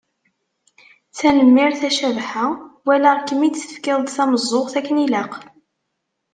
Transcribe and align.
Tanemmirt 1.17 1.81
a 1.87 1.89
Cabḥa, 1.99 2.47
walaɣ-kem-id 2.85 3.55
tefkiḍ-d 3.57 4.07
tameẓẓuɣt 4.15 4.73
akken 4.79 5.01
i 5.03 5.03
ilaq. 5.05 5.33